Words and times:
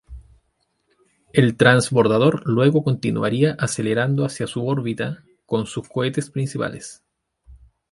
El 1.31 1.57
Transbordador 1.57 2.41
luego 2.47 2.83
continuaría 2.83 3.53
acelerando 3.59 4.25
hacia 4.25 4.47
su 4.47 4.65
órbita 4.67 5.23
con 5.45 5.67
sus 5.67 5.87
cohetes 5.89 6.31
principales. 6.31 7.03